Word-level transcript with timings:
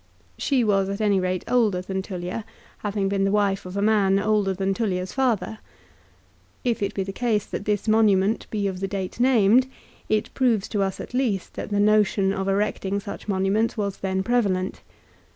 She 0.35 0.63
was 0.63 0.89
at 0.89 0.99
any 0.99 1.19
rate 1.19 1.43
older 1.47 1.79
than 1.79 2.01
Tullia, 2.01 2.43
having 2.79 3.07
been 3.07 3.23
the 3.23 3.29
wife 3.31 3.67
of 3.67 3.77
a 3.77 3.83
man 3.83 4.17
older 4.17 4.51
than 4.51 4.73
Tullia's 4.73 5.13
father. 5.13 5.59
If 6.63 6.81
it 6.81 6.95
be 6.95 7.03
the 7.03 7.11
case 7.13 7.45
that 7.45 7.65
this 7.65 7.87
monument 7.87 8.47
be 8.49 8.65
of 8.65 8.79
the 8.79 8.87
date 8.87 9.19
named, 9.19 9.67
it 10.09 10.33
proves 10.33 10.67
to 10.69 10.81
us, 10.81 10.99
at 10.99 11.13
least, 11.13 11.53
that 11.53 11.69
the 11.69 11.79
notion 11.79 12.33
of 12.33 12.47
erecting 12.47 12.99
such 12.99 13.27
monuments 13.27 13.77
was 13.77 13.97
then 13.97 14.23
prevalent. 14.23 14.81